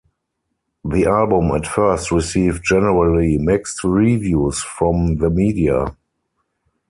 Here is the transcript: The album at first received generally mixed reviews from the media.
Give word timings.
The 0.83 1.05
album 1.05 1.51
at 1.51 1.67
first 1.67 2.09
received 2.09 2.63
generally 2.63 3.37
mixed 3.37 3.83
reviews 3.83 4.57
from 4.59 5.17
the 5.17 5.29
media. 5.29 5.95